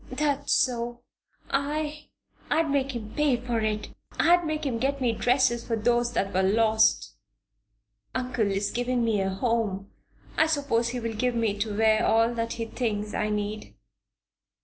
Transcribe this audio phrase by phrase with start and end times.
[0.11, 1.01] "That's so.
[1.51, 2.07] I
[2.49, 3.89] I'd make him pay for it!
[4.19, 7.13] I'd make him get me dresses for those that were lost."
[8.15, 9.91] "Uncle is giving me a home;
[10.39, 13.75] I suppose he will give me to wear all that he thinks I need.